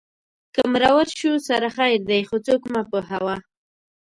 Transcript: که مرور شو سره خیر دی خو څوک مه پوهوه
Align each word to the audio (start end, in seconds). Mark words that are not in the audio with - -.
که 0.53 0.61
مرور 0.73 1.05
شو 1.17 1.31
سره 1.47 1.67
خیر 1.75 1.99
دی 2.09 2.21
خو 2.27 2.37
څوک 2.45 2.61
مه 2.73 2.81
پوهوه 2.89 3.35